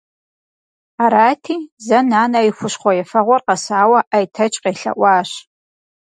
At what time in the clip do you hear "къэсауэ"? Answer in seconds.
3.47-3.99